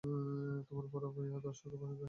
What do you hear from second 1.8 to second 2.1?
পরিণত হয়েছো।